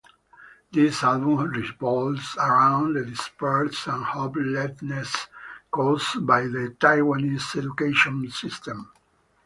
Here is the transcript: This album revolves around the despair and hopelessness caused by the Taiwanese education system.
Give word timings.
This 0.71 1.03
album 1.03 1.37
revolves 1.51 2.35
around 2.39 2.93
the 2.93 3.05
despair 3.05 3.65
and 3.85 4.03
hopelessness 4.03 5.27
caused 5.69 6.25
by 6.25 6.41
the 6.47 6.75
Taiwanese 6.79 7.57
education 7.59 8.31
system. 8.31 8.91